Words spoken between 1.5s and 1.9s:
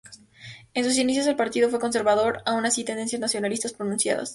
fue